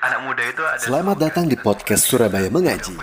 Anak 0.00 0.20
muda 0.24 0.40
itu 0.48 0.62
ada 0.64 0.80
Selamat 0.80 1.16
datang 1.20 1.44
di 1.44 1.60
podcast 1.60 2.08
Surabaya 2.08 2.48
Mengaji. 2.48 2.96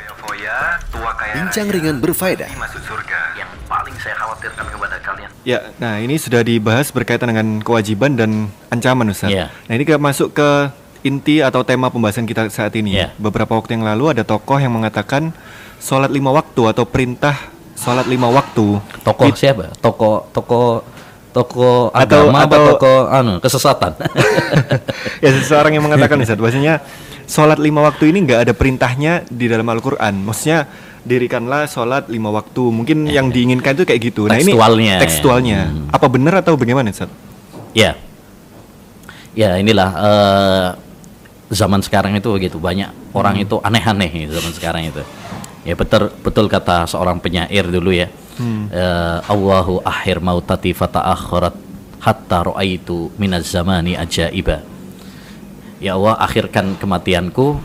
Bincang 1.38 1.70
ringan 1.70 2.02
berfaedah. 2.02 2.50
masuk 2.58 2.82
surga. 2.82 3.38
Yang 3.38 3.52
paling 3.70 3.94
saya 4.02 4.18
khawatirkan 4.18 4.66
kepada 4.66 4.98
kalian 5.06 5.30
Ya, 5.46 5.70
nah 5.78 6.02
ini 6.02 6.18
sudah 6.18 6.42
dibahas 6.42 6.90
berkaitan 6.90 7.30
dengan 7.30 7.62
kewajiban 7.62 8.18
dan 8.18 8.50
ancaman 8.74 9.14
Ustaz. 9.14 9.30
Iya. 9.30 9.54
Nah 9.70 9.74
ini 9.78 9.86
kita 9.86 10.02
masuk 10.02 10.34
ke 10.34 10.74
inti 11.06 11.46
atau 11.46 11.62
tema 11.62 11.94
pembahasan 11.94 12.26
kita 12.26 12.50
saat 12.50 12.74
ini. 12.74 12.98
Iya. 12.98 13.14
Beberapa 13.22 13.54
waktu 13.54 13.78
yang 13.78 13.86
lalu 13.86 14.18
ada 14.18 14.26
tokoh 14.26 14.58
yang 14.58 14.74
mengatakan 14.74 15.38
sholat 15.78 16.10
lima 16.10 16.34
waktu 16.34 16.66
atau 16.66 16.82
perintah 16.90 17.38
sholat 17.78 18.10
lima 18.10 18.26
waktu. 18.34 18.82
Tokoh 19.06 19.30
It- 19.30 19.38
siapa? 19.38 19.70
Tokoh 19.78 20.34
tokoh 20.34 20.82
tokoh 21.32 21.92
Atau- 21.92 22.28
agama 22.30 22.44
atau- 22.44 22.56
atau 22.60 22.74
tokoh 22.76 23.00
anu 23.10 23.34
kesesatan. 23.40 23.92
ya 25.24 25.30
seseorang 25.42 25.76
yang 25.76 25.84
mengatakan 25.86 26.18
Ustaz, 26.20 26.38
bahwasanya 26.38 26.82
sholat 27.28 27.60
lima 27.60 27.84
waktu 27.84 28.10
ini 28.16 28.24
nggak 28.24 28.40
ada 28.48 28.54
perintahnya 28.56 29.28
di 29.28 29.46
dalam 29.46 29.68
Al-Quran. 29.68 30.24
Maksudnya 30.24 30.66
dirikanlah 31.04 31.68
sholat 31.68 32.08
lima 32.08 32.32
waktu. 32.32 32.64
Mungkin 32.68 33.08
yang 33.08 33.32
diinginkan 33.32 33.76
itu 33.78 33.84
kayak 33.86 34.02
gitu. 34.12 34.28
Nah 34.28 34.36
ini 34.36 34.52
Tekstualnya, 34.52 34.94
ya. 34.98 35.02
tekstualnya. 35.04 35.60
Hmm. 35.72 35.88
Apa 35.92 36.08
benar 36.08 36.42
atau 36.42 36.56
bagaimana 36.56 36.90
Ustaz? 36.92 37.12
ya. 37.72 37.94
Ya, 39.38 39.54
inilah 39.62 39.90
eh, 39.94 40.68
zaman 41.54 41.86
sekarang 41.86 42.18
itu 42.18 42.26
begitu 42.34 42.58
banyak 42.58 42.90
orang 43.14 43.38
itu 43.38 43.62
aneh-aneh 43.62 44.26
zaman 44.34 44.52
sekarang 44.52 44.90
itu. 44.90 45.06
Ya 45.62 45.78
betul 45.78 46.10
betul 46.26 46.50
kata 46.50 46.90
seorang 46.90 47.22
penyair 47.22 47.70
dulu 47.70 47.94
ya. 47.94 48.10
Eh, 48.38 49.18
Allahu 49.26 49.82
akhir 49.82 50.22
mautati 50.22 50.72
fata'akhirat 50.72 51.56
hatta 52.00 52.40
ra'aitu 52.46 53.10
minaz 53.18 53.50
zamani 53.50 53.94
ajaiba. 53.94 54.62
Ya 55.78 55.94
Allah 55.94 56.18
akhirkan 56.18 56.74
kematianku 56.76 57.58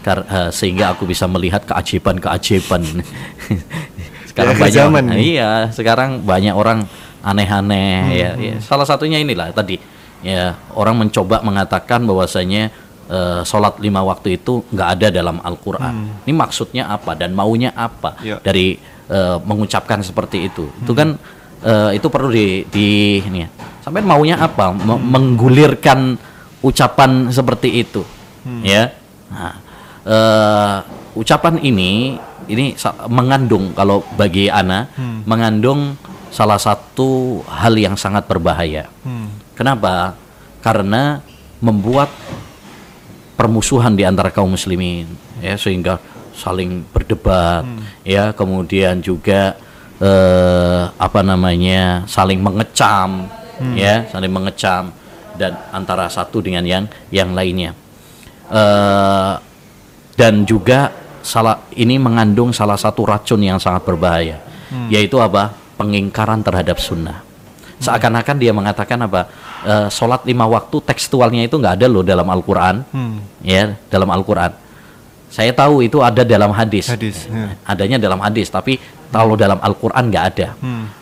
kar- 0.00 0.24
eh, 0.24 0.50
sehingga 0.50 0.92
aku 0.92 1.04
bisa 1.04 1.24
melihat 1.26 1.64
keajaiban-keajaiban. 1.64 2.82
sekarang 4.32 4.54
Ya, 4.56 4.60
banyak 4.60 4.74
zaman 4.74 5.04
nih. 5.12 5.18
iya, 5.36 5.50
sekarang 5.68 6.10
banyak 6.22 6.54
orang 6.56 6.88
aneh-aneh 7.20 8.00
ya, 8.16 8.30
ya. 8.34 8.54
Salah 8.58 8.88
satunya 8.88 9.20
inilah 9.20 9.52
tadi 9.52 9.76
ya 10.22 10.54
orang 10.72 11.02
mencoba 11.02 11.42
mengatakan 11.42 12.02
bahwasanya 12.02 12.72
eh, 13.08 13.40
sholat 13.44 13.76
lima 13.78 14.00
waktu 14.00 14.40
itu 14.40 14.64
nggak 14.68 14.88
ada 14.98 15.06
dalam 15.12 15.36
Al-Quran. 15.38 16.24
Ini 16.24 16.32
maksudnya 16.32 16.88
apa 16.88 17.12
dan 17.12 17.32
maunya 17.32 17.70
apa 17.72 18.16
Ya. 18.20 18.40
dari 18.40 18.80
eh, 19.12 19.36
mengucapkan 19.44 20.00
seperti 20.00 20.48
itu? 20.48 20.72
Itu 20.80 20.96
kan 20.96 21.20
eh, 21.60 22.00
itu 22.00 22.08
perlu 22.08 22.32
di, 22.32 22.64
di 22.72 23.20
ini 23.20 23.44
ya. 23.44 23.48
Sampai 23.84 24.00
maunya 24.00 24.40
apa? 24.40 24.72
Me- 24.72 24.96
menggulirkan 24.98 26.16
ucapan 26.64 27.28
seperti 27.28 27.84
itu, 27.84 28.02
ya. 28.64 28.94
Nah, 29.28 29.54
eh, 30.08 30.76
ucapan 31.12 31.60
ini 31.60 32.16
ini 32.50 32.74
mengandung 33.06 33.70
kalau 33.76 34.02
bagi 34.18 34.50
Ana 34.50 34.90
mengandung 35.26 35.94
salah 36.32 36.58
satu 36.58 37.42
hal 37.46 37.76
yang 37.78 37.94
sangat 37.94 38.26
berbahaya. 38.26 38.88
Kenapa? 39.54 40.16
Karena 40.62 41.22
membuat 41.62 42.10
permusuhan 43.38 43.94
di 43.94 44.06
antara 44.06 44.30
kaum 44.30 44.54
muslimin 44.54 45.06
ya 45.42 45.58
sehingga 45.58 45.98
saling 46.36 46.84
berdebat 46.90 47.64
ya. 48.02 48.32
Kemudian 48.32 49.00
juga 49.00 49.56
eh, 50.00 50.82
apa 50.90 51.20
namanya 51.24 52.04
saling 52.08 52.40
mengecam 52.40 53.28
ya. 53.76 54.08
Saling 54.10 54.32
mengecam 54.32 54.92
dan 55.36 55.56
antara 55.72 56.08
satu 56.12 56.44
dengan 56.44 56.64
yang 56.66 56.84
yang 57.12 57.32
lainnya. 57.32 57.72
Eh, 58.52 59.34
dan 60.12 60.44
juga 60.44 60.92
salah 61.22 61.64
ini 61.78 61.96
mengandung 61.96 62.52
salah 62.52 62.76
satu 62.76 63.06
racun 63.06 63.40
yang 63.40 63.56
sangat 63.56 63.86
berbahaya 63.86 64.38
yaitu 64.88 65.20
apa? 65.20 65.52
Pengingkaran 65.76 66.40
terhadap 66.40 66.80
sunnah. 66.80 67.20
Seakan-akan 67.82 68.36
dia 68.40 68.54
mengatakan 68.54 68.96
apa? 69.04 69.28
Eh, 69.62 69.88
sholat 69.94 70.26
lima 70.26 70.42
waktu 70.50 70.74
tekstualnya 70.82 71.46
itu 71.46 71.54
nggak 71.54 71.78
ada 71.78 71.86
loh 71.86 72.02
dalam 72.02 72.26
Al-Quran 72.26 72.82
ya 73.46 73.78
dalam 73.86 74.10
Al-Quran 74.10 74.50
saya 75.32 75.48
tahu 75.56 75.80
itu 75.80 76.04
ada 76.04 76.28
dalam 76.28 76.52
hadis, 76.52 76.92
Hadis, 76.92 77.24
ya. 77.24 77.56
adanya 77.64 77.96
dalam 77.96 78.20
hadis 78.20 78.52
tapi 78.52 78.76
kalau 79.08 79.32
dalam 79.32 79.56
Al-Quran 79.56 80.12
nggak 80.12 80.24
ada. 80.36 80.48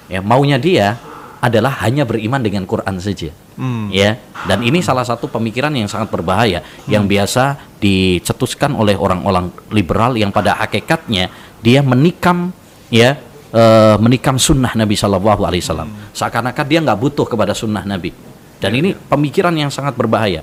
Ya 0.07 0.23
maunya 0.23 0.55
dia 0.55 0.95
adalah 1.43 1.75
hanya 1.83 2.07
beriman 2.07 2.39
dengan 2.39 2.63
Quran 2.63 3.03
saja. 3.03 3.35
Hmm. 3.61 3.93
ya 3.93 4.17
dan 4.49 4.65
ini 4.65 4.81
salah 4.81 5.05
satu 5.05 5.29
pemikiran 5.29 5.69
yang 5.77 5.85
sangat 5.85 6.09
berbahaya 6.09 6.65
yang 6.89 7.05
biasa 7.05 7.61
dicetuskan 7.77 8.73
oleh 8.73 8.97
orang-orang 8.97 9.53
liberal 9.69 10.17
yang 10.17 10.33
pada 10.33 10.57
hakikatnya 10.57 11.29
dia 11.61 11.85
menikam 11.85 12.57
ya 12.89 13.21
eh, 13.53 13.97
menikam 14.01 14.41
sunnah 14.41 14.73
Nabi 14.73 14.97
Shallallahu 14.97 15.45
Alaihi 15.45 15.61
Wasallam. 15.61 15.93
Seakan-akan 16.17 16.65
dia 16.65 16.81
nggak 16.81 16.99
butuh 17.05 17.29
kepada 17.29 17.53
sunnah 17.53 17.85
Nabi. 17.85 18.17
Dan 18.61 18.77
ini 18.81 18.97
pemikiran 18.97 19.53
yang 19.53 19.69
sangat 19.69 19.93
berbahaya. 19.93 20.41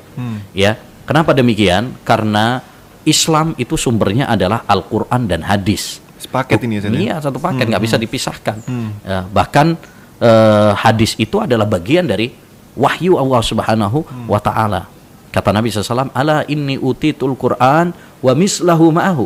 Ya 0.53 0.77
kenapa 1.09 1.33
demikian? 1.33 1.97
Karena 2.05 2.61
Islam 3.07 3.55
itu 3.55 3.79
sumbernya 3.79 4.27
adalah 4.27 4.67
Al-Quran 4.67 5.25
dan 5.31 5.47
hadis 5.47 6.03
Sepaket 6.17 6.59
ini 6.65 6.81
ya 6.81 6.89
ya? 6.89 6.99
Iya 6.99 7.15
satu 7.21 7.37
paket 7.37 7.69
nggak 7.69 7.83
bisa 7.85 7.95
dipisahkan. 8.01 8.57
Ya, 9.05 9.23
bahkan 9.29 9.77
eh, 10.17 10.71
hadis 10.73 11.13
itu 11.21 11.37
adalah 11.37 11.69
bagian 11.69 12.09
dari 12.09 12.33
wahyu 12.73 13.21
Allah 13.21 13.41
Subhanahu 13.45 14.01
wa 14.25 14.41
taala. 14.41 14.89
Kata 15.29 15.53
Nabi 15.53 15.69
SAW, 15.69 16.09
"Ala 16.17 16.41
inni 16.49 16.81
utitul 16.81 17.37
Qur'an 17.37 17.93
wa 17.93 18.33
mislahu 18.33 18.89
ma'ahu." 18.89 19.25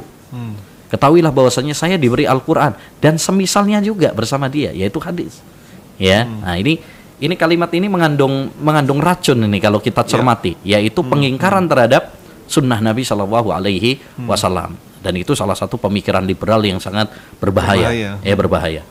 Ketahuilah 0.91 1.31
bahwasanya 1.31 1.71
saya 1.71 1.95
diberi 1.95 2.27
Al-Qur'an 2.27 2.75
dan 2.99 3.15
semisalnya 3.15 3.79
juga 3.79 4.11
bersama 4.11 4.51
dia 4.51 4.75
yaitu 4.75 4.99
hadis. 4.99 5.39
Ya. 5.95 6.27
Nah, 6.27 6.59
ini 6.59 6.83
ini 7.23 7.39
kalimat 7.39 7.71
ini 7.71 7.87
mengandung 7.87 8.51
mengandung 8.59 8.99
racun 8.99 9.47
ini 9.47 9.63
kalau 9.63 9.79
kita 9.79 10.03
cermati, 10.03 10.59
yaitu 10.67 10.99
pengingkaran 10.99 11.71
terhadap 11.71 12.11
sunnah 12.51 12.83
Nabi 12.83 13.07
Shallallahu 13.07 13.49
alaihi 13.55 14.03
wasallam. 14.27 14.75
Dan 15.01 15.17
itu 15.17 15.33
salah 15.33 15.55
satu 15.55 15.79
pemikiran 15.79 16.21
liberal 16.21 16.61
yang 16.61 16.77
sangat 16.77 17.09
berbahaya. 17.39 17.87
Berbahaya. 17.89 18.11
Ya 18.21 18.35
berbahaya. 18.35 18.81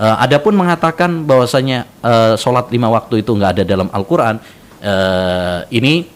Eh, 0.00 0.16
adapun 0.24 0.56
mengatakan 0.56 1.28
bahwasanya 1.28 1.84
eh, 2.00 2.34
sholat 2.40 2.72
lima 2.72 2.88
waktu 2.88 3.20
itu 3.20 3.36
nggak 3.36 3.60
ada 3.60 3.64
dalam 3.68 3.92
Al-Quran, 3.92 4.40
eh, 4.80 5.60
ini 5.76 6.08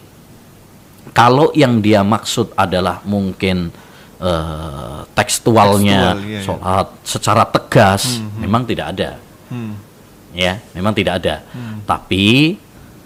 kalau 1.13 1.53
yang 1.55 1.79
dia 1.79 2.01
maksud 2.03 2.51
adalah 2.57 2.99
mungkin 3.07 3.71
eh, 4.17 4.99
tekstualnya 5.13 6.17
Tekstual, 6.17 6.25
iya, 6.25 6.33
iya. 6.35 6.41
sholat 6.43 6.87
secara 7.05 7.43
tegas, 7.47 8.17
memang 8.41 8.65
tidak 8.65 8.97
ada 8.97 9.11
Hmm. 9.47 9.79
ya 10.35 10.59
memang 10.75 10.91
tidak 10.91 11.23
ada 11.23 11.39
tapi 11.87 12.59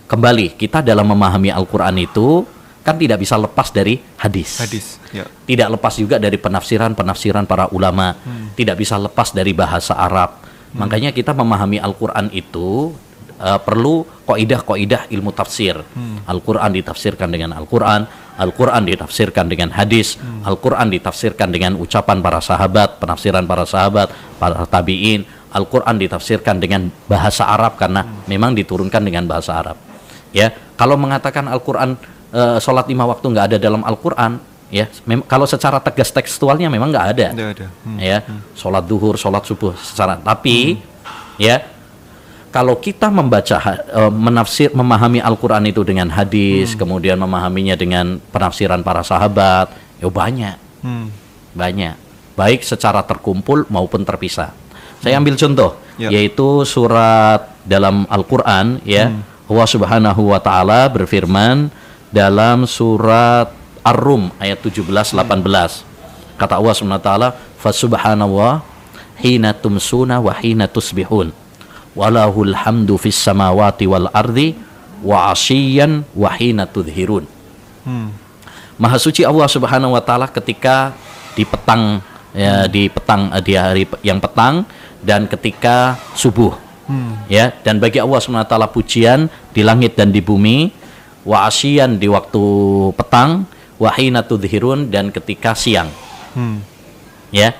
kembali 0.09 0.57
kita 0.57 0.81
dalam 0.81 1.05
memahami 1.05 1.53
Al-Quran 1.53 2.01
itu 2.01 2.41
kan 2.81 2.97
tidak 2.97 3.21
bisa 3.21 3.37
lepas 3.37 3.69
dari 3.69 4.01
hadis. 4.17 4.57
Hadis. 4.61 4.85
Ya. 5.11 5.27
tidak 5.43 5.75
lepas 5.77 5.93
juga 5.99 6.15
dari 6.17 6.39
penafsiran-penafsiran 6.39 7.43
para 7.45 7.67
ulama. 7.75 8.15
Tidak 8.55 8.75
bisa 8.75 8.95
lepas 8.97 9.35
dari 9.35 9.51
bahasa 9.53 9.97
Arab. 9.97 10.41
Makanya 10.73 11.11
kita 11.11 11.35
memahami 11.35 11.77
Al-Quran 11.83 12.31
itu 12.31 12.95
eh, 13.37 13.59
perlu 13.59 14.07
koidah-koidah 14.25 15.11
ilmu 15.11 15.35
tafsir. 15.35 15.75
Al-Quran 16.25 16.71
ditafsirkan 16.71 17.27
dengan 17.27 17.53
Al-Quran 17.57 18.07
Al-Quran 18.41 18.87
ditafsirkan 18.89 19.45
dengan 19.51 19.69
hadis 19.75 20.17
Al-Quran 20.47 20.89
ditafsirkan 20.89 21.53
dengan 21.53 21.77
ucapan 21.77 22.23
para 22.25 22.41
sahabat 22.41 22.97
penafsiran 22.97 23.45
para 23.45 23.67
sahabat 23.69 24.09
para 24.41 24.65
tabi'in. 24.65 25.27
Al-Quran 25.51 25.99
ditafsirkan 25.99 26.63
dengan 26.63 26.87
bahasa 27.11 27.43
Arab 27.43 27.75
karena 27.75 28.07
memang 28.25 28.55
diturunkan 28.55 29.03
dengan 29.03 29.27
bahasa 29.27 29.59
Arab. 29.59 29.75
Ya 30.31 30.55
kalau 30.79 30.95
mengatakan 30.95 31.51
Al-Quran 31.51 31.99
eh, 32.31 32.57
sholat 32.57 32.87
lima 32.87 33.03
waktu 33.05 33.25
nggak 33.27 33.45
ada 33.51 33.57
dalam 33.57 33.83
Al-Quran 33.83 34.39
ya 34.71 34.87
mem- 35.03 35.27
kalau 35.27 35.43
secara 35.43 35.77
tegas 35.77 36.09
tekstualnya 36.09 36.67
memang 36.67 36.89
nggak 36.89 37.07
ada. 37.11 37.27
Nggak 37.31 37.49
ada. 37.55 37.67
Hmm. 37.83 37.97
ya 37.99 38.17
sholat 38.55 38.83
duhur 38.83 39.15
sholat 39.15 39.43
subuh 39.43 39.75
secara 39.75 40.15
tapi 40.15 40.79
ya 41.35 41.59
kalau 42.51 42.75
kita 42.75 43.07
membaca 43.07 43.57
eh, 43.79 44.11
menafsir 44.11 44.71
memahami 44.71 45.19
Al-Quran 45.19 45.67
itu 45.67 45.83
dengan 45.83 46.07
hadis 46.09 46.75
kemudian 46.75 47.15
memahaminya 47.15 47.75
dengan 47.75 48.19
penafsiran 48.31 48.79
para 48.81 49.03
sahabat 49.03 49.71
ya 49.99 50.07
banyak. 50.07 50.55
Hmm. 50.81 51.07
banyak. 51.53 51.95
Baik 52.33 52.63
secara 52.63 53.03
terkumpul 53.03 53.67
maupun 53.67 54.01
terpisah. 54.01 54.55
Saya 55.03 55.19
ambil 55.19 55.35
contoh 55.35 55.77
Ya. 55.99 56.09
yaitu 56.09 56.65
surat 56.65 57.53
dalam 57.61 58.07
Al-Qur'an 58.09 58.81
ya. 58.81 59.11
Allah 59.45 59.67
Subhanahu 59.67 60.31
wa 60.33 60.39
taala 60.39 60.87
berfirman 60.89 61.67
dalam 62.11 62.67
surat 62.67 63.49
Ar-Rum 63.81 64.29
ayat 64.37 64.59
17 64.61 64.85
18 65.15 66.37
kata 66.37 66.53
Allah 66.59 66.73
Subhanahu 66.75 67.01
wa 67.01 67.07
taala 67.07 67.29
fasubhanallah 67.57 68.53
hina 69.21 69.55
tumsuna 69.55 70.19
wa 70.19 70.33
hina 70.35 70.67
tusbihun. 70.67 71.31
Walahul 71.91 72.55
hamdu 72.55 72.95
fis 72.95 73.19
samawati 73.19 73.83
wal 73.87 74.07
ardi 74.11 74.55
wa 75.03 75.31
asyiyan 75.31 76.07
wa 76.15 76.29
hina 76.33 76.65
tudhirun. 76.65 77.27
Hmm. 77.83 78.13
Maha 78.81 78.97
suci 78.97 79.21
Allah 79.21 79.45
Subhanahu 79.45 79.93
wa 79.93 80.01
taala 80.01 80.25
ketika 80.25 80.95
di 81.37 81.45
petang 81.45 82.01
ya 82.33 82.65
di 82.65 82.89
petang 82.89 83.29
eh, 83.31 83.43
di 83.43 83.53
hari 83.53 83.85
yang 84.01 84.17
petang 84.17 84.65
dan 85.01 85.29
ketika 85.29 85.97
subuh. 86.17 86.57
Ya, 87.31 87.55
dan 87.63 87.79
bagi 87.79 88.03
Allah 88.03 88.19
Subhanahu 88.19 88.43
wa 88.43 88.51
taala 88.51 88.67
pujian 88.67 89.31
di 89.55 89.63
langit 89.63 89.95
dan 89.95 90.11
di 90.11 90.19
bumi, 90.19 90.75
wa 91.25 91.45
asyian 91.45 91.97
di 92.01 92.09
waktu 92.09 92.43
petang, 92.97 93.45
wa 93.77 93.89
hina 93.93 94.25
tudhirun 94.25 94.89
dan 94.89 95.09
ketika 95.09 95.53
siang. 95.57 95.89
Hmm. 96.33 96.61
Ya. 97.33 97.53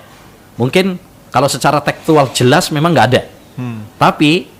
Mungkin 0.60 1.00
kalau 1.32 1.48
secara 1.48 1.80
tekstual 1.82 2.30
jelas 2.36 2.70
memang 2.70 2.94
nggak 2.94 3.08
ada. 3.14 3.22
Hmm. 3.58 3.88
Tapi 3.98 4.52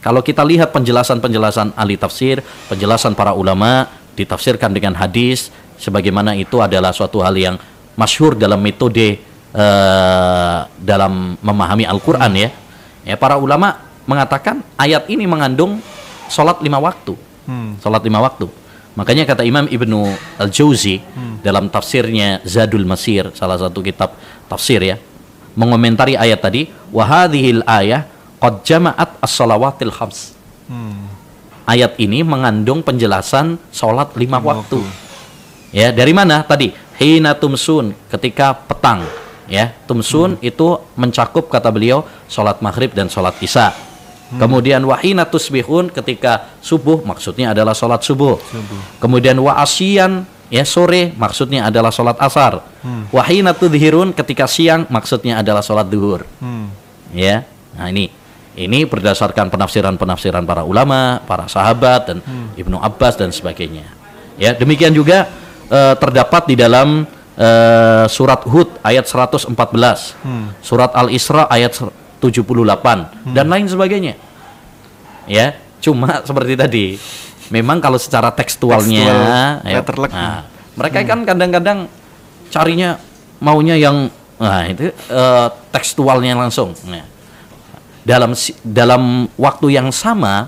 kalau 0.00 0.24
kita 0.24 0.40
lihat 0.40 0.72
penjelasan-penjelasan 0.72 1.76
ahli 1.76 2.00
tafsir, 2.00 2.40
penjelasan 2.72 3.12
para 3.12 3.36
ulama 3.36 3.84
ditafsirkan 4.16 4.72
dengan 4.72 4.96
hadis 4.96 5.52
sebagaimana 5.76 6.36
itu 6.36 6.60
adalah 6.60 6.92
suatu 6.92 7.20
hal 7.20 7.36
yang 7.36 7.56
masyhur 7.96 8.36
dalam 8.36 8.60
metode 8.60 9.20
eh, 9.52 10.58
dalam 10.80 11.36
memahami 11.40 11.84
Al-Qur'an 11.84 12.32
ya. 12.32 12.48
Ya 13.04 13.16
para 13.16 13.36
ulama 13.36 13.80
mengatakan 14.04 14.64
ayat 14.80 15.08
ini 15.08 15.28
mengandung 15.28 15.80
sholat 16.28 16.60
lima 16.64 16.80
waktu. 16.80 17.29
Hmm. 17.48 17.76
Sholat 17.80 18.02
lima 18.04 18.20
waktu. 18.20 18.46
Makanya 18.98 19.22
kata 19.22 19.46
Imam 19.46 19.70
Ibnu 19.70 20.10
Al-Jauzi 20.36 20.98
Hmm. 21.00 21.38
dalam 21.40 21.70
tafsirnya 21.70 22.42
Zadul 22.42 22.82
Masir, 22.84 23.30
salah 23.38 23.56
satu 23.56 23.80
kitab 23.80 24.18
tafsir 24.50 24.82
ya, 24.82 24.96
mengomentari 25.54 26.18
ayat 26.18 26.42
tadi, 26.42 26.66
wa 26.90 27.06
hadhil 27.06 27.62
ayah 27.66 28.04
qad 28.42 28.66
jama'at 28.66 29.20
as-salawatil 29.22 29.94
khams. 29.94 30.34
Hmm. 30.66 31.06
Ayat 31.70 31.94
ini 32.02 32.26
mengandung 32.26 32.82
penjelasan 32.82 33.54
sholat 33.70 34.10
lima, 34.18 34.42
Lima 34.42 34.58
waktu. 34.58 34.82
waktu. 34.82 35.70
Ya, 35.70 35.94
dari 35.94 36.10
mana 36.10 36.42
tadi? 36.42 36.74
Hina 36.98 37.32
tumsun, 37.38 37.94
ketika 38.10 38.52
petang. 38.52 39.06
Ya, 39.46 39.74
tumsun 39.86 40.34
itu 40.42 40.78
mencakup 40.94 41.46
kata 41.50 41.70
beliau 41.74 42.02
sholat 42.26 42.58
maghrib 42.62 42.90
dan 42.94 43.06
sholat 43.10 43.34
isya. 43.42 43.70
Kemudian 44.38 44.86
wahina 44.86 45.26
tusbihun 45.26 45.90
ketika 45.90 46.54
subuh 46.62 47.02
maksudnya 47.02 47.50
adalah 47.50 47.74
sholat 47.74 48.06
subuh. 48.06 48.38
Kemudian 49.02 49.34
wa 49.42 49.58
asyian 49.58 50.22
ya 50.50 50.62
sore 50.62 51.10
maksudnya 51.18 51.66
adalah 51.66 51.90
sholat 51.90 52.14
asar. 52.22 52.62
Wahina 53.10 53.50
tudhirun 53.56 54.14
ketika 54.14 54.46
siang 54.46 54.86
maksudnya 54.86 55.42
adalah 55.42 55.64
sholat 55.66 55.90
duhur. 55.90 56.22
Hmm. 56.38 56.70
Ya, 57.10 57.42
nah 57.74 57.90
ini 57.90 58.20
ini 58.58 58.86
berdasarkan 58.86 59.50
penafsiran-penafsiran 59.50 60.42
para 60.42 60.66
ulama, 60.66 61.22
para 61.26 61.46
sahabat 61.46 62.00
dan 62.10 62.18
Ibnu 62.58 62.78
Abbas 62.82 63.18
dan 63.18 63.30
sebagainya. 63.30 63.86
Ya, 64.38 64.54
demikian 64.54 64.90
juga 64.90 65.26
eh, 65.70 65.94
terdapat 65.98 66.50
di 66.50 66.54
dalam 66.58 67.06
eh, 67.38 68.04
surat 68.10 68.42
Hud 68.46 68.78
ayat 68.82 69.06
114, 69.06 69.54
surat 70.62 70.90
Al-Isra 70.94 71.46
ayat 71.46 71.78
78 72.20 73.32
dan 73.32 73.46
lain 73.48 73.66
sebagainya. 73.66 74.14
Ya, 75.24 75.56
cuma 75.80 76.20
seperti 76.28 76.54
tadi. 76.54 76.86
Memang 77.50 77.82
kalau 77.82 77.98
secara 77.98 78.30
tekstualnya 78.30 79.10
Tekstual, 79.10 79.66
ya, 79.66 79.82
nah, 80.14 80.46
mereka 80.78 81.02
kan 81.02 81.26
kadang-kadang 81.26 81.78
carinya 82.46 82.94
maunya 83.42 83.74
yang 83.74 84.06
nah 84.38 84.62
itu 84.70 84.94
eh, 84.94 85.48
tekstualnya 85.74 86.38
langsung. 86.38 86.78
Nah, 86.86 87.02
dalam 88.06 88.38
dalam 88.62 89.26
waktu 89.34 89.66
yang 89.74 89.90
sama 89.90 90.46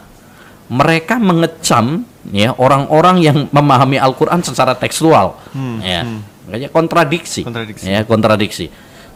mereka 0.70 1.18
mengecam 1.18 2.06
ya 2.30 2.54
orang-orang 2.54 3.16
yang 3.18 3.38
memahami 3.50 3.98
Al-Qur'an 3.98 4.40
secara 4.46 4.78
tekstual. 4.78 5.36
ya. 5.82 6.06
Makanya 6.46 6.68
kontradiksi. 6.70 7.42
Kontradiksi. 7.42 7.84
Ya, 7.86 8.02
kontradiksi. 8.06 8.66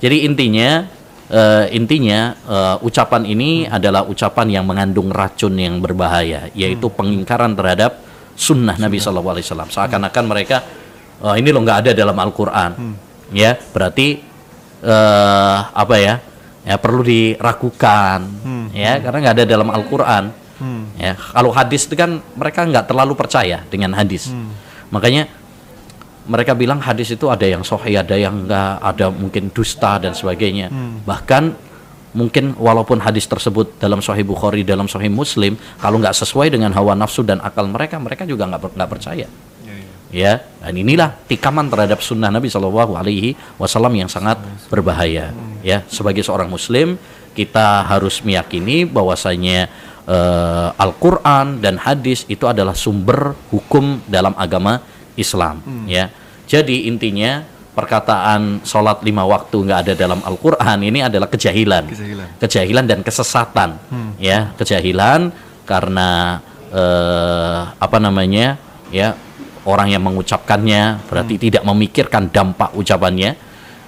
Jadi 0.02 0.26
intinya 0.28 0.86
eh, 1.30 1.66
intinya 1.74 2.34
eh, 2.34 2.76
ucapan 2.86 3.22
ini 3.26 3.64
adalah 3.66 4.06
ucapan 4.06 4.60
yang 4.60 4.64
mengandung 4.66 5.10
racun 5.10 5.54
yang 5.58 5.78
berbahaya, 5.82 6.50
yaitu 6.54 6.86
pengingkaran 6.90 7.54
terhadap 7.54 8.02
sunnah 8.36 8.76
Nabi 8.76 9.00
Shallallahu 9.00 9.38
Alaihi 9.38 9.46
Wasallam. 9.48 9.70
Seakan-akan 9.72 10.24
mereka 10.28 10.60
"Oh, 11.24 11.32
ini 11.32 11.48
loh 11.48 11.64
nggak 11.64 11.78
ada 11.88 11.90
dalam 11.96 12.16
Al-Quran, 12.18 12.70
ya 13.32 13.56
berarti 13.72 14.20
eh, 14.84 15.58
apa 15.72 15.96
ya? 15.96 16.20
Ya 16.66 16.82
perlu 16.82 17.06
diragukan, 17.06 18.26
ya 18.74 18.98
karena 18.98 19.18
nggak 19.22 19.34
ada 19.38 19.46
dalam 19.46 19.70
Al-Quran. 19.70 20.24
Ya 20.98 21.14
kalau 21.14 21.54
hadis 21.54 21.86
itu 21.86 21.94
kan 21.94 22.18
mereka 22.34 22.66
nggak 22.66 22.90
terlalu 22.90 23.14
percaya 23.14 23.62
dengan 23.70 23.94
hadis, 23.94 24.34
makanya 24.90 25.30
mereka 26.26 26.52
bilang 26.52 26.82
hadis 26.82 27.14
itu 27.14 27.30
ada 27.30 27.46
yang 27.46 27.62
sahih, 27.62 28.02
ada 28.02 28.14
yang 28.18 28.44
enggak, 28.44 28.82
ada 28.82 29.06
mungkin 29.10 29.48
dusta 29.54 30.02
dan 30.02 30.12
sebagainya. 30.12 30.68
Bahkan 31.06 31.44
mungkin 32.16 32.56
walaupun 32.56 32.98
hadis 32.98 33.28
tersebut 33.28 33.76
dalam 33.76 34.00
sahih 34.00 34.24
Bukhari, 34.24 34.64
dalam 34.64 34.88
sahih 34.88 35.12
Muslim, 35.12 35.54
kalau 35.78 36.00
nggak 36.00 36.16
sesuai 36.16 36.48
dengan 36.48 36.72
hawa 36.72 36.96
nafsu 36.96 37.22
dan 37.22 37.38
akal 37.44 37.68
mereka, 37.68 38.00
mereka 38.00 38.24
juga 38.24 38.48
nggak 38.48 38.72
nggak 38.74 38.90
percaya. 38.90 39.28
Ya, 39.62 39.74
ya. 39.76 39.92
Ya, 40.10 40.32
dan 40.64 40.74
inilah 40.74 41.12
tikaman 41.28 41.68
terhadap 41.68 42.00
sunnah 42.00 42.32
Nabi 42.32 42.48
Shallallahu 42.48 42.96
Alaihi 42.96 43.36
Wasallam 43.60 43.92
yang 43.94 44.08
sangat 44.08 44.40
berbahaya. 44.72 45.30
Ya, 45.60 45.84
sebagai 45.92 46.24
seorang 46.24 46.48
Muslim 46.48 46.96
kita 47.36 47.84
harus 47.84 48.24
meyakini 48.24 48.88
bahwasanya 48.88 49.68
eh, 50.08 50.68
Al-Quran 50.72 51.60
dan 51.60 51.76
hadis 51.76 52.24
itu 52.32 52.48
adalah 52.48 52.72
sumber 52.72 53.36
hukum 53.52 54.00
dalam 54.08 54.32
agama 54.40 54.80
Islam. 55.16 55.60
Ya, 55.88 56.12
jadi 56.46 56.86
intinya 56.86 57.42
perkataan 57.76 58.64
sholat 58.64 59.04
lima 59.04 59.24
waktu 59.24 59.56
nggak 59.66 59.80
ada 59.84 59.92
dalam 59.92 60.20
Al-Quran 60.24 60.78
ini 60.80 61.04
adalah 61.04 61.28
kejahilan, 61.28 61.84
Kejahilan. 61.92 62.28
kejahilan 62.40 62.84
dan 62.88 63.00
kesesatan. 63.04 63.70
Ya, 64.16 64.52
kejahilan 64.56 65.28
karena 65.68 66.40
eh, 66.70 67.60
apa 67.76 67.98
namanya 67.98 68.56
ya 68.88 69.12
orang 69.66 69.90
yang 69.90 70.02
mengucapkannya 70.04 71.04
berarti 71.04 71.34
tidak 71.36 71.66
memikirkan 71.66 72.30
dampak 72.30 72.70
ucapannya 72.72 73.34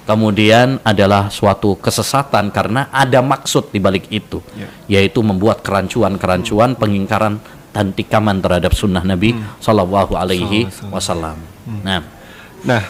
kemudian 0.04 0.80
adalah 0.82 1.28
suatu 1.28 1.76
kesesatan 1.76 2.48
karena 2.50 2.88
ada 2.90 3.20
maksud 3.20 3.68
di 3.70 3.78
balik 3.78 4.08
itu 4.10 4.40
Ya. 4.56 4.66
yaitu 4.98 5.20
membuat 5.20 5.60
kerancuan-kerancuan 5.62 6.74
pengingkaran 6.74 7.38
dan 7.72 7.92
tikaman 7.92 8.40
terhadap 8.40 8.72
sunnah 8.72 9.04
Nabi 9.04 9.36
Shallallahu 9.60 10.16
Alaihi 10.16 10.66
Wasallam. 10.90 11.36
Nah, 11.84 12.18
Nah, 12.66 12.82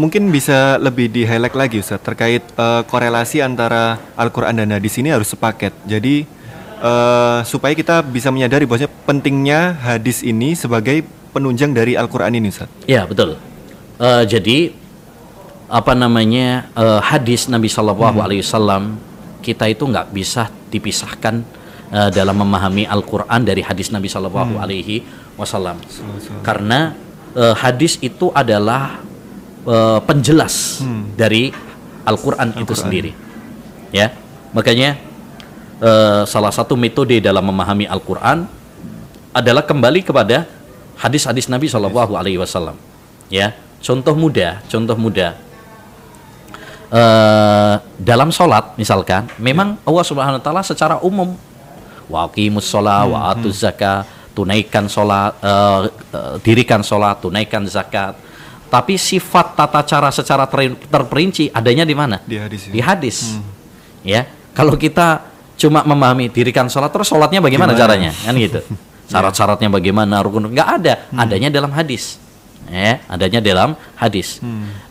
mungkin 0.00 0.32
bisa 0.32 0.80
lebih 0.80 1.12
di 1.12 1.28
highlight 1.28 1.56
lagi 1.56 1.76
Ustaz 1.80 2.00
terkait 2.00 2.40
eh, 2.40 2.82
korelasi 2.88 3.44
antara 3.44 4.00
Al-Qur'an 4.16 4.56
dan 4.56 4.72
hadis 4.72 4.96
ini 4.96 5.12
harus 5.12 5.28
sepaket. 5.28 5.74
Jadi 5.84 6.24
eh, 6.80 7.38
supaya 7.44 7.76
kita 7.76 8.00
bisa 8.00 8.32
menyadari 8.32 8.64
bahwasanya 8.64 8.92
pentingnya 9.04 9.76
hadis 9.76 10.24
ini 10.24 10.56
sebagai 10.56 11.04
penunjang 11.36 11.76
dari 11.76 11.98
Al-Qur'an 11.98 12.32
ini 12.32 12.48
Ustaz. 12.48 12.70
Ya 12.88 13.04
betul. 13.04 13.36
Eh, 14.00 14.24
jadi 14.24 14.72
apa 15.68 15.92
namanya 15.92 16.70
eh, 16.72 17.00
hadis 17.04 17.50
Nabi 17.52 17.68
Shallallahu 17.68 18.24
Alaihi 18.24 18.40
Wasallam 18.40 18.96
kita 19.44 19.68
itu 19.68 19.84
nggak 19.84 20.16
bisa 20.16 20.48
dipisahkan 20.72 21.44
eh, 21.94 22.10
dalam 22.10 22.34
memahami 22.34 22.84
Al-Quran 22.90 23.40
dari 23.46 23.62
hadis 23.62 23.94
Nabi 23.94 24.10
Shallallahu 24.10 24.58
Alaihi 24.58 25.06
Wasallam. 25.38 25.78
Karena 26.42 26.98
eh, 27.38 27.54
hadis 27.54 27.96
itu 28.02 28.34
adalah 28.34 28.98
eh, 29.62 30.00
penjelas 30.02 30.82
dari 31.14 31.54
Al-Quran 32.04 32.58
itu 32.58 32.74
sendiri. 32.74 33.12
Ya, 33.94 34.10
makanya 34.50 34.98
eh, 35.78 36.22
salah 36.26 36.50
satu 36.50 36.74
metode 36.74 37.22
dalam 37.22 37.46
memahami 37.46 37.86
Al-Quran 37.86 38.50
adalah 39.34 39.62
kembali 39.62 40.02
kepada 40.02 40.46
hadis-hadis 40.98 41.46
Nabi 41.46 41.70
Shallallahu 41.70 42.18
Alaihi 42.18 42.38
Wasallam. 42.38 42.78
Ya, 43.32 43.54
contoh 43.82 44.14
mudah, 44.14 44.62
contoh 44.66 44.98
mudah. 44.98 45.34
Eh, 46.94 47.74
dalam 47.98 48.30
sholat 48.30 48.78
misalkan, 48.78 49.26
memang 49.40 49.80
Allah 49.82 50.04
Subhanahu 50.06 50.38
Wa 50.38 50.44
Taala 50.44 50.62
secara 50.62 51.02
umum 51.02 51.34
waqimus 52.08 52.66
sholat, 52.66 53.04
wa 53.08 53.30
atuz 53.32 53.60
zakat, 53.60 54.04
tunaikan 54.34 54.86
sholat, 54.90 55.34
eh, 55.40 55.80
eh, 56.12 56.34
dirikan 56.42 56.82
sholat, 56.82 57.20
tunaikan 57.22 57.64
zakat. 57.64 58.16
Tapi 58.68 58.98
sifat 58.98 59.54
tata 59.54 59.80
cara 59.86 60.10
secara 60.10 60.50
ter- 60.50 60.74
terperinci 60.90 61.46
adanya 61.54 61.86
di 61.86 61.94
mana? 61.94 62.18
Di 62.26 62.42
hadis. 62.42 62.62
Di 62.66 62.80
hadis. 62.82 63.16
Ya, 64.02 64.26
kalau 64.50 64.74
kita 64.74 65.22
cuma 65.54 65.86
memahami 65.86 66.26
dirikan 66.28 66.66
sholat 66.66 66.90
terus 66.90 67.06
sholatnya 67.06 67.38
bagaimana 67.38 67.72
Gimana? 67.72 67.82
caranya? 67.86 68.10
Kan 68.10 68.34
gitu. 68.34 68.60
Syarat-syaratnya 69.10 69.68
bagaimana? 69.68 70.24
Rukun 70.24 70.48
nggak 70.50 70.68
ada. 70.80 70.94
Adanya 71.12 71.52
dalam 71.52 71.70
hadis. 71.70 72.16
Ya, 72.64 73.04
adanya 73.06 73.44
dalam 73.44 73.76
hadis. 73.94 74.40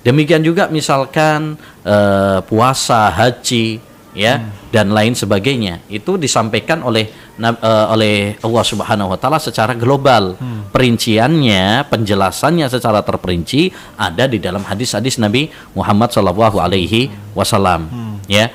Demikian 0.05 0.46
juga 0.46 0.70
misalkan 0.70 1.58
eh, 1.84 2.39
puasa, 2.46 3.10
haji, 3.10 3.82
ya 4.13 4.53
dan 4.70 4.93
lain 4.93 5.17
sebagainya 5.17 5.82
itu 5.89 6.15
disampaikan 6.22 6.86
oleh 6.86 7.10
eh, 7.38 7.86
oleh 7.89 8.38
Allah 8.41 8.63
Subhanahu 8.65 9.12
wa 9.13 9.17
taala 9.17 9.41
secara 9.41 9.74
global. 9.74 10.38
Perinciannya, 10.74 11.86
penjelasannya 11.86 12.65
secara 12.65 13.05
terperinci 13.05 13.70
ada 13.93 14.25
di 14.25 14.41
dalam 14.41 14.65
hadis-hadis 14.65 15.22
Nabi 15.22 15.53
Muhammad 15.77 16.10
Shallallahu 16.10 16.58
alaihi 16.58 17.13
wasallam 17.38 17.89
ya. 18.25 18.50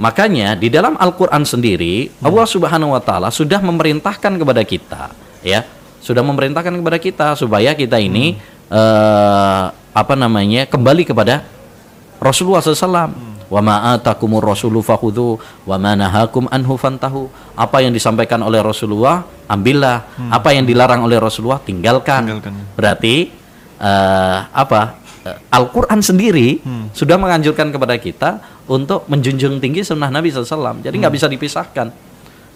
Makanya 0.00 0.56
di 0.56 0.72
dalam 0.72 0.96
Al-Qur'an 0.96 1.44
sendiri 1.44 2.08
Allah 2.24 2.48
Subhanahu 2.48 2.96
wa 2.96 3.02
taala 3.04 3.28
sudah 3.28 3.60
memerintahkan 3.60 4.40
kepada 4.40 4.64
kita 4.64 5.12
ya, 5.44 5.68
sudah 6.00 6.24
memerintahkan 6.24 6.72
kepada 6.80 6.96
kita 6.96 7.26
supaya 7.36 7.76
kita 7.76 8.00
ini 8.00 8.40
eh, 8.72 9.64
apa 9.92 10.14
namanya? 10.16 10.64
kembali 10.64 11.04
kepada 11.04 11.44
Rasulullah 12.16 12.64
SAW. 12.64 13.29
Wa 13.50 13.58
ma 13.58 13.98
atakumur 13.98 14.46
rasulu 14.46 14.78
fakhudhu 14.78 15.42
wa 15.66 15.76
ma 15.76 15.98
nahakum 15.98 16.46
anhu 16.54 16.78
fantahu. 16.78 17.26
Apa 17.58 17.82
yang 17.82 17.90
disampaikan 17.90 18.38
oleh 18.46 18.62
Rasulullah, 18.62 19.26
ambillah. 19.50 20.30
Apa 20.30 20.54
yang 20.54 20.62
dilarang 20.64 21.02
oleh 21.02 21.18
Rasulullah, 21.18 21.58
tinggalkan. 21.58 22.30
Tinggalkan. 22.30 22.52
Berarti 22.78 23.28
eh, 23.82 24.38
apa? 24.54 25.02
Eh, 25.26 25.36
Al-Qur'an 25.52 26.00
sendiri 26.00 26.62
sudah 26.94 27.18
menganjurkan 27.18 27.74
kepada 27.74 27.98
kita 27.98 28.30
untuk 28.70 29.04
menjunjung 29.10 29.58
tinggi 29.58 29.82
sunnah 29.82 30.08
Nabi 30.08 30.30
SAW. 30.30 30.80
Jadi 30.80 30.94
nggak 30.96 31.14
bisa 31.18 31.26
dipisahkan. 31.26 31.90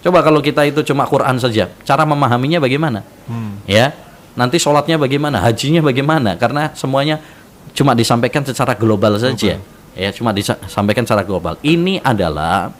Coba 0.00 0.20
kalau 0.20 0.38
kita 0.44 0.62
itu 0.68 0.84
cuma 0.84 1.08
Quran 1.08 1.40
saja, 1.40 1.68
cara 1.82 2.04
memahaminya 2.04 2.60
bagaimana? 2.60 3.02
Ya, 3.64 3.96
nanti 4.36 4.60
sholatnya 4.60 5.00
bagaimana, 5.00 5.40
hajinya 5.40 5.80
bagaimana? 5.80 6.36
Karena 6.36 6.70
semuanya 6.76 7.24
cuma 7.72 7.96
disampaikan 7.96 8.44
secara 8.44 8.76
global 8.76 9.16
saja. 9.18 9.58
Ya, 9.94 10.10
cuma 10.10 10.34
disampaikan 10.34 11.06
secara 11.06 11.22
global. 11.22 11.54
Ini 11.62 12.02
adalah 12.02 12.70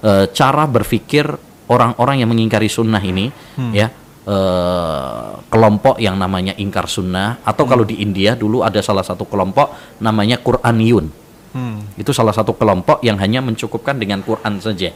eh, 0.00 0.26
cara 0.32 0.64
berpikir 0.64 1.28
orang-orang 1.68 2.24
yang 2.24 2.28
mengingkari 2.32 2.68
sunnah 2.68 3.00
ini, 3.00 3.28
ya. 3.72 3.88
eh, 4.24 5.30
kelompok 5.52 6.00
yang 6.00 6.16
namanya 6.16 6.56
ingkar 6.56 6.88
sunnah 6.88 7.44
atau 7.44 7.68
kalau 7.68 7.84
di 7.84 8.00
India 8.00 8.32
dulu 8.32 8.64
ada 8.64 8.80
salah 8.80 9.04
satu 9.04 9.28
kelompok 9.28 10.00
namanya 10.00 10.40
Quraniyun. 10.40 11.06
Hmm. 11.54 11.86
Itu 11.94 12.10
salah 12.10 12.34
satu 12.34 12.56
kelompok 12.56 13.04
yang 13.06 13.14
hanya 13.20 13.38
mencukupkan 13.44 13.94
dengan 13.94 14.24
Quran 14.26 14.58
saja. 14.58 14.90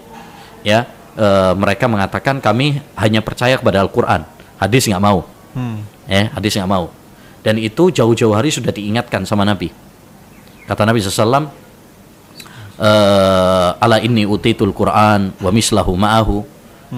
Ya, 0.67 0.79
eh, 1.15 1.53
mereka 1.55 1.87
mengatakan 1.87 2.41
kami 2.41 2.81
hanya 2.97 3.21
percaya 3.21 3.61
kepada 3.61 3.85
Al-Qur'an. 3.85 4.25
Hadis 4.59 4.89
nggak 4.89 5.05
mau. 5.05 5.23
Hmm. 5.55 5.85
Ya, 6.09 6.33
hadis 6.33 6.57
nggak 6.57 6.71
mau. 6.73 6.91
Dan 7.45 7.61
itu 7.63 7.95
jauh-jauh 7.95 8.35
hari 8.35 8.51
sudah 8.51 8.75
diingatkan 8.75 9.23
sama 9.23 9.47
Nabi. 9.47 9.71
Kata 10.69 10.85
Nabi 10.85 11.01
SAW, 11.01 11.49
eh, 12.79 13.71
ala 13.81 13.97
inni 14.05 14.29
utitul 14.29 14.77
Quran 14.77 15.33
wa 15.41 15.51
mislahu 15.51 15.97
ma'ahu. 15.97 16.37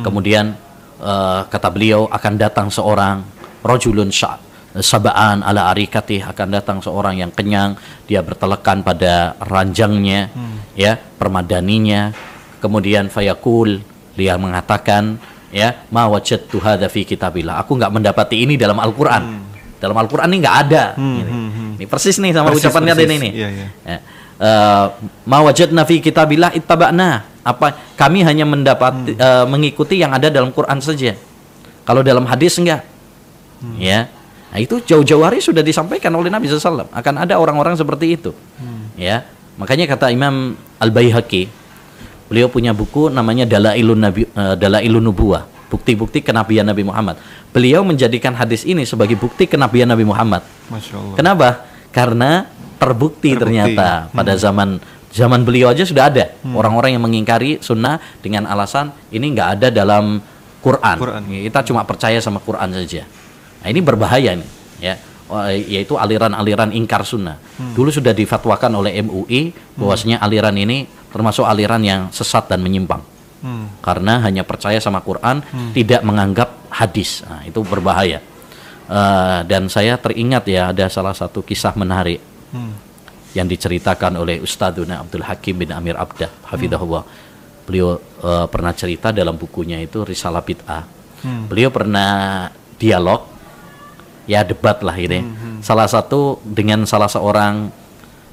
Kemudian 0.02 0.54
eh, 1.00 1.40
kata 1.46 1.68
beliau 1.70 2.10
akan 2.10 2.34
datang 2.34 2.68
seorang 2.68 3.22
rojulun 3.62 4.10
sya- 4.10 4.38
sabaan 4.70 5.42
ala 5.42 5.66
arikati 5.74 6.22
akan 6.22 6.48
datang 6.50 6.78
seorang 6.82 7.18
yang 7.18 7.32
kenyang. 7.34 7.74
Dia 8.06 8.22
bertelekan 8.22 8.82
pada 8.82 9.34
ranjangnya 9.42 10.30
ya 10.74 10.94
permadaninya. 10.94 12.14
Kemudian 12.60 13.08
fayakul 13.08 13.80
dia 14.14 14.36
mengatakan 14.36 15.16
ya 15.50 15.86
ma 15.90 16.06
wajadtu 16.06 16.60
hadza 16.62 16.86
fi 16.86 17.02
kitabillah. 17.02 17.58
Aku 17.66 17.74
nggak 17.74 17.90
mendapati 17.90 18.46
ini 18.46 18.54
dalam 18.54 18.78
Al-Qur'an 18.78 19.49
dalam 19.80 19.96
Al-Qur'an 19.96 20.28
ini 20.28 20.38
nggak 20.44 20.56
ada 20.68 20.84
ini. 20.94 21.32
Ini 21.80 21.84
persis 21.88 22.20
nih 22.20 22.36
sama 22.36 22.52
Persis, 22.52 22.68
ucapannya 22.68 22.92
persis. 22.92 23.08
ini 23.08 23.16
nih 23.16 23.32
Iya, 23.32 23.48
iya. 23.48 23.68
Ya. 23.88 23.98
Eh, 24.40 24.86
ma 25.28 25.38
wajadna 25.44 25.84
fi 25.84 26.00
kitabillah 26.00 26.52
ittaba'na. 26.56 27.28
Apa 27.40 27.72
kami 27.96 28.20
hanya 28.20 28.44
mendapat 28.44 28.92
eh, 29.16 29.44
mengikuti 29.48 29.96
yang 30.00 30.12
ada 30.12 30.28
dalam 30.28 30.52
Quran 30.52 30.80
saja. 30.80 31.16
Kalau 31.84 32.04
dalam 32.04 32.28
hadis 32.28 32.60
enggak. 32.60 32.84
Ya. 33.76 34.08
Nah, 34.50 34.58
itu 34.58 34.80
jauh-jauh 34.82 35.22
hari 35.22 35.38
sudah 35.38 35.62
disampaikan 35.62 36.10
oleh 36.16 36.26
Nabi 36.32 36.50
SAW 36.50 36.88
akan 36.90 37.14
ada 37.22 37.36
orang-orang 37.36 37.76
seperti 37.76 38.16
itu. 38.16 38.32
Ya. 38.96 39.24
Makanya 39.60 39.84
kata 39.88 40.08
Imam 40.08 40.56
Al-Baihaqi 40.80 41.48
beliau 42.32 42.48
punya 42.48 42.70
buku 42.72 43.10
namanya 43.12 43.44
Dalailun 43.44 44.00
Nabi 44.00 44.22
eh, 44.24 44.54
Dalailun 44.56 45.02
Nubuwah, 45.04 45.44
bukti-bukti 45.68 46.24
kenabian 46.24 46.64
Nabi 46.64 46.80
Muhammad. 46.86 47.20
Beliau 47.50 47.82
menjadikan 47.82 48.30
hadis 48.38 48.62
ini 48.62 48.86
sebagai 48.86 49.18
bukti 49.18 49.50
kenabian 49.50 49.90
Nabi 49.90 50.06
Muhammad. 50.06 50.46
Masya 50.70 50.94
Allah. 50.94 51.16
Kenapa? 51.18 51.48
Karena 51.90 52.30
terbukti, 52.78 53.34
Terbukti. 53.34 53.42
ternyata 53.42 54.06
pada 54.14 54.38
zaman 54.38 54.78
zaman 55.10 55.42
beliau 55.42 55.74
aja 55.74 55.82
sudah 55.82 56.06
ada 56.06 56.30
orang-orang 56.54 56.94
yang 56.94 57.02
mengingkari 57.02 57.58
sunnah 57.58 57.98
dengan 58.22 58.46
alasan 58.46 58.94
ini 59.10 59.34
nggak 59.34 59.48
ada 59.58 59.68
dalam 59.74 60.22
Quran. 60.62 60.96
Quran. 60.96 61.22
Kita 61.26 61.66
cuma 61.66 61.82
percaya 61.82 62.22
sama 62.22 62.38
Quran 62.38 62.70
saja. 62.70 63.02
Nah 63.60 63.68
ini 63.68 63.80
berbahaya 63.82 64.38
nih, 64.38 64.50
ya. 64.78 64.94
Wah, 65.30 65.50
Yaitu 65.54 65.94
aliran-aliran 65.94 66.74
ingkar 66.74 67.06
sunnah. 67.06 67.38
Dulu 67.74 67.90
sudah 67.90 68.10
difatwakan 68.10 68.82
oleh 68.82 68.98
MUI 69.02 69.54
bahwasanya 69.78 70.18
aliran 70.22 70.54
ini 70.58 70.90
termasuk 71.10 71.46
aliran 71.46 71.82
yang 71.82 72.00
sesat 72.10 72.50
dan 72.50 72.62
menyimpang. 72.62 73.02
Hmm. 73.40 73.72
Karena 73.80 74.20
hanya 74.20 74.44
percaya 74.44 74.76
sama 74.80 75.00
Quran, 75.00 75.40
tidak 75.72 76.04
menganggap 76.04 76.68
hadis. 76.68 77.24
Nah, 77.24 77.40
itu 77.48 77.64
berbahaya. 77.64 78.20
Eh, 78.90 79.40
dan 79.46 79.70
saya 79.70 79.94
teringat 79.96 80.44
ya 80.50 80.74
ada 80.74 80.90
salah 80.90 81.14
satu 81.14 81.46
kisah 81.46 81.72
menarik 81.78 82.18
Hmm. 82.50 82.74
yang 83.38 83.46
diceritakan 83.46 84.18
oleh 84.18 84.42
Ustadzuna 84.42 84.98
Abdul 85.06 85.22
Hakim 85.22 85.62
bin 85.62 85.70
Amir 85.70 85.94
Abdah 85.94 86.26
hafidhahullah. 86.50 87.06
Beliau 87.70 88.02
eh, 88.02 88.46
pernah 88.50 88.74
cerita 88.74 89.14
dalam 89.14 89.38
bukunya 89.38 89.78
itu 89.78 90.02
Risalah 90.02 90.42
Bid'ah. 90.42 90.82
Beliau 91.20 91.68
pernah 91.70 92.48
dialog 92.80 93.28
ya 94.24 94.40
debat 94.42 94.80
lah 94.80 94.96
ini. 94.96 95.20
Salah 95.60 95.84
satu 95.84 96.40
dengan 96.42 96.82
salah 96.88 97.12
seorang 97.12 97.68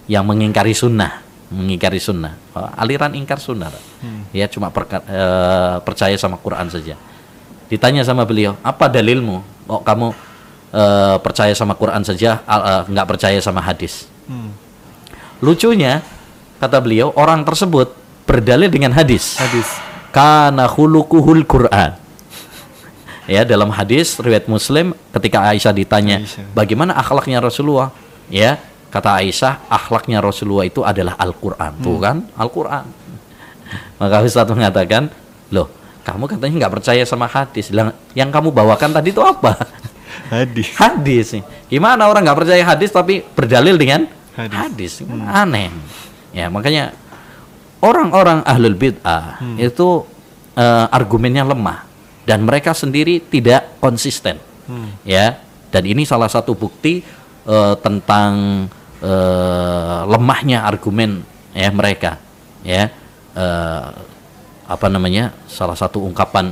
yang 0.08 0.24
mengingkari 0.24 0.72
sunnah, 0.72 1.20
mengingkari 1.48 1.98
sunnah, 1.98 2.36
aliran 2.76 3.16
ingkar 3.16 3.40
sunnah. 3.40 3.72
Ya 4.36 4.48
cuma 4.52 4.68
perka- 4.68 5.04
eh, 5.08 5.76
percaya 5.82 6.16
sama 6.20 6.36
Quran 6.36 6.68
saja. 6.68 7.00
Ditanya 7.68 8.04
sama 8.04 8.24
beliau, 8.24 8.56
apa 8.64 8.88
dalilmu? 8.88 9.44
Kok 9.68 9.84
kamu 9.84 10.08
eh, 10.68 11.18
percaya 11.24 11.56
sama 11.56 11.74
Quran 11.80 12.04
saja, 12.04 12.44
eh, 12.44 12.82
nggak 12.92 13.08
percaya 13.08 13.40
sama 13.40 13.64
hadis? 13.64 14.12
Hmm. 14.28 14.52
Lucunya, 15.40 16.04
kata 16.60 16.84
beliau, 16.84 17.16
orang 17.16 17.46
tersebut 17.48 17.96
berdalil 18.28 18.68
dengan 18.68 18.92
hadis. 18.92 19.40
Hadis. 19.40 19.68
Kana 20.12 20.68
khuluquhul 20.68 21.48
Quran. 21.48 21.96
Ya, 23.28 23.44
dalam 23.44 23.68
hadis 23.76 24.16
riwayat 24.24 24.48
Muslim 24.48 24.96
ketika 25.12 25.52
Aisyah 25.52 25.76
ditanya, 25.76 26.24
Aisyah. 26.24 26.48
bagaimana 26.56 26.96
akhlaknya 26.96 27.44
Rasulullah? 27.44 27.92
Ya, 28.32 28.56
kata 28.88 29.20
Aisyah, 29.22 29.68
akhlaknya 29.68 30.24
Rasulullah 30.24 30.66
itu 30.68 30.82
adalah 30.82 31.16
Al-Qur'an. 31.20 31.76
Tuh 31.80 31.98
kan, 32.00 32.24
Al-Qur'an. 32.36 32.86
Maka 34.00 34.24
Ustaz 34.24 34.48
mengatakan, 34.48 35.12
"Loh, 35.52 35.68
kamu 36.08 36.24
katanya 36.30 36.56
nggak 36.66 36.74
percaya 36.80 37.04
sama 37.04 37.28
hadis. 37.28 37.68
Yang 38.16 38.30
kamu 38.32 38.50
bawakan 38.56 38.96
tadi 38.96 39.12
itu 39.12 39.20
apa?" 39.20 39.56
Hadis. 40.28 40.76
hadis. 40.76 41.28
Gimana 41.72 42.10
orang 42.10 42.26
nggak 42.26 42.40
percaya 42.44 42.60
hadis 42.66 42.92
tapi 42.92 43.24
berdalil 43.24 43.80
dengan 43.80 44.12
Hadis. 44.36 44.58
hadis? 44.60 44.92
Kan 45.08 45.24
Aneh. 45.24 45.72
Ya 46.36 46.52
makanya 46.52 46.92
orang-orang 47.80 48.44
ahlul 48.44 48.76
bid'ah 48.76 49.40
itu 49.56 50.04
eh, 50.58 50.86
argumennya 50.92 51.48
lemah 51.48 51.88
dan 52.28 52.44
mereka 52.44 52.76
sendiri 52.76 53.24
tidak 53.24 53.80
konsisten. 53.80 54.36
Ya. 55.08 55.40
Dan 55.72 55.84
ini 55.88 56.04
salah 56.04 56.28
satu 56.28 56.56
bukti 56.56 57.04
eh, 57.48 57.76
tentang 57.80 58.32
eh, 59.00 60.00
lemahnya 60.06 60.68
argumen 60.68 61.24
ya 61.56 61.72
mereka. 61.72 62.20
Ya. 62.62 62.92
Eh, 63.34 63.90
apa 64.68 64.88
namanya? 64.92 65.32
Salah 65.48 65.80
satu 65.80 66.04
ungkapan 66.04 66.52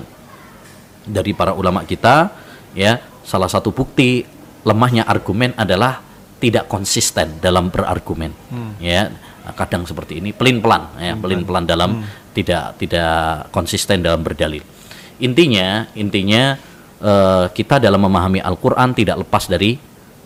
dari 1.06 1.38
para 1.38 1.54
ulama 1.54 1.86
kita 1.86 2.34
ya 2.74 3.00
salah 3.22 3.50
satu 3.50 3.70
bukti 3.72 4.26
lemahnya 4.66 5.06
argumen 5.06 5.54
adalah 5.56 6.02
tidak 6.42 6.66
konsisten 6.66 7.38
dalam 7.40 7.70
berargumen 7.70 8.34
ya 8.82 9.14
kadang 9.54 9.86
seperti 9.86 10.20
ini 10.20 10.34
pelin 10.34 10.60
pelan 10.60 10.90
ya 10.98 11.14
pelin 11.14 11.46
pelan 11.46 11.66
dalam 11.70 12.02
tidak 12.34 12.82
tidak 12.82 13.48
konsisten 13.54 14.02
dalam 14.02 14.26
berdalil 14.26 14.62
intinya 15.22 15.88
intinya 15.96 16.58
eh, 17.00 17.46
kita 17.54 17.80
dalam 17.80 18.02
memahami 18.04 18.42
Al-Qur'an 18.42 18.92
tidak 18.98 19.24
lepas 19.24 19.48
dari 19.48 19.78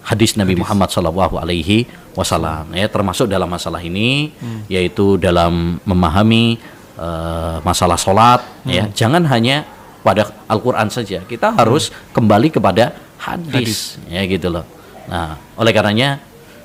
hadis 0.04 0.36
Nabi 0.40 0.56
Muhammad 0.58 0.90
Shallallahu 0.90 1.36
Alaihi 1.40 1.88
Wasallam. 2.16 2.72
Ya 2.76 2.88
termasuk 2.90 3.30
dalam 3.30 3.50
masalah 3.50 3.82
ini 3.84 4.34
yaitu 4.72 5.20
dalam 5.20 5.78
memahami 5.84 6.60
eh, 6.98 7.58
masalah 7.64 7.98
sholat 8.00 8.42
ya. 8.66 8.88
Jangan 8.92 9.26
hanya 9.30 9.66
pada 10.02 10.32
Al-Quran 10.48 10.88
saja. 10.90 11.24
Kita 11.24 11.56
harus 11.56 11.92
kembali 12.16 12.50
kepada 12.50 12.96
hadis, 13.20 14.00
ya 14.08 14.24
gitu 14.26 14.48
loh. 14.48 14.66
Nah 15.12 15.36
oleh 15.60 15.72
karenanya 15.76 16.20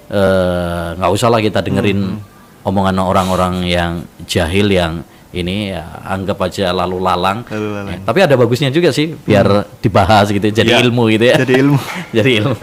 eh, 0.08 0.88
nggak 0.98 1.10
usah 1.10 1.28
lah 1.30 1.40
kita 1.42 1.60
dengerin 1.62 2.18
omongan 2.64 2.96
orang-orang 2.98 3.54
yang 3.68 3.92
jahil 4.24 4.72
yang 4.72 5.04
ini 5.34 5.74
ya 5.74 5.82
anggap 6.06 6.38
aja 6.40 6.70
lalu 6.70 6.96
lalang. 6.98 7.42
Lalu 7.46 7.68
lalang. 7.74 7.94
Ya, 7.94 7.98
tapi 8.02 8.18
ada 8.22 8.34
bagusnya 8.34 8.70
juga 8.70 8.88
sih 8.88 9.12
biar 9.12 9.66
dibahas 9.78 10.30
gitu 10.30 10.46
jadi 10.46 10.70
Ya, 10.70 10.78
ilmu 10.80 11.10
gitu 11.10 11.24
ya. 11.26 11.36
jadi 11.42 11.54
ilmu. 11.60 11.78
jadi 12.16 12.30
ilmu. 12.40 12.56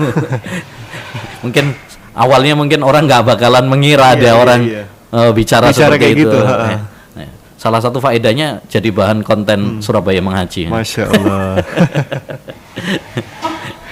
mungkin 1.41 1.65
awalnya 2.13 2.53
mungkin 2.53 2.79
orang 2.81 3.05
nggak 3.05 3.23
bakalan 3.27 3.65
mengira 3.65 4.13
ada 4.13 4.21
Iya, 4.21 4.31
iya, 4.31 4.33
orang 4.33 4.59
iya. 4.63 4.83
eh, 5.11 5.31
bicara, 5.31 5.69
Bicara 5.69 5.73
seperti 5.91 5.99
kayak 5.99 6.15
itu. 6.15 6.21
gitu, 6.25 6.37
ha. 6.41 6.53
Ya. 6.55 6.77
Ya. 7.21 7.29
Salah 7.55 7.79
satu 7.79 7.97
faedahnya 7.99 8.47
jadi 8.65 8.89
bahan 8.89 9.21
konten 9.21 9.79
Surabaya 9.79 10.19
mengaji. 10.19 10.65
Masya 10.65 11.03
Allah. 11.11 11.61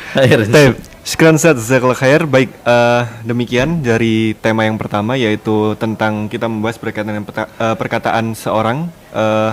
Akhirnya. 0.19 0.73
Sekian 1.09 1.41
set 1.41 1.57
Jazakallah 1.57 1.97
khair. 1.97 2.21
Baik, 2.29 2.53
eh, 2.53 3.01
demikian 3.25 3.81
dari 3.81 4.37
tema 4.45 4.69
yang 4.69 4.77
pertama 4.77 5.17
yaitu 5.17 5.73
tentang 5.81 6.29
kita 6.29 6.45
membahas 6.45 6.77
berkaitan 6.77 7.25
peta- 7.25 7.49
eh, 7.49 7.73
perkataan 7.73 8.37
seorang 8.37 8.93
eh, 9.17 9.49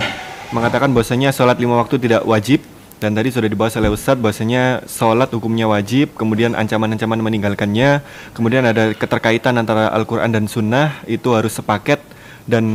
mengatakan 0.53 0.93
bahwasanya 0.93 1.33
sholat 1.33 1.57
lima 1.57 1.81
waktu 1.81 1.97
tidak 1.97 2.29
wajib 2.29 2.61
dan 3.01 3.17
tadi 3.17 3.33
sudah 3.33 3.49
dibahas 3.49 3.73
oleh 3.73 3.89
Ustadz 3.89 4.21
bahwasanya 4.21 4.85
sholat 4.85 5.33
hukumnya 5.33 5.65
wajib, 5.65 6.13
kemudian 6.13 6.53
ancaman-ancaman 6.53 7.25
meninggalkannya, 7.25 8.05
kemudian 8.37 8.61
ada 8.61 8.93
keterkaitan 8.93 9.57
antara 9.57 9.89
Al-Quran 9.97 10.29
dan 10.29 10.45
Sunnah 10.45 11.01
itu 11.09 11.33
harus 11.33 11.57
sepaket 11.57 11.97
dan 12.45 12.65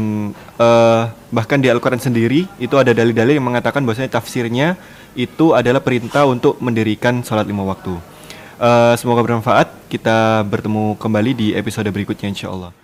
eh, 0.58 1.02
bahkan 1.30 1.62
di 1.62 1.70
Al-Quran 1.70 2.02
sendiri 2.02 2.50
itu 2.58 2.74
ada 2.74 2.90
dalil-dalil 2.90 3.38
yang 3.38 3.46
mengatakan 3.46 3.86
bahwasanya 3.86 4.18
tafsirnya 4.18 4.74
itu 5.14 5.54
adalah 5.54 5.78
perintah 5.78 6.26
untuk 6.26 6.58
mendirikan 6.58 7.22
sholat 7.22 7.46
lima 7.46 7.62
waktu. 7.62 8.10
Eh, 8.58 8.94
semoga 9.00 9.24
bermanfaat. 9.24 9.88
Kita 9.88 10.44
bertemu 10.44 10.96
kembali 10.96 11.30
di 11.32 11.48
episode 11.56 11.88
berikutnya 11.88 12.28
insya 12.32 12.52
Allah. 12.52 12.81